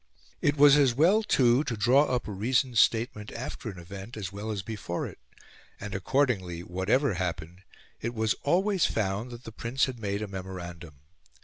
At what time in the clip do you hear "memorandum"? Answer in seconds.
10.27-11.01